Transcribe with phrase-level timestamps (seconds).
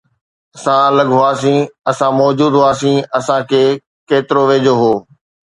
[0.57, 3.63] اسان الڳ هئاسين، اسان موجود هئاسين، اسان کي
[4.09, 4.93] ڪيترو ويجهو هو